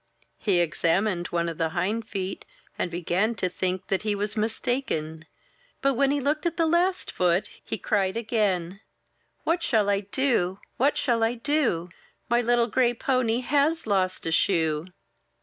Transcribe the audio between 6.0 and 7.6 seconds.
he looked at the last foot,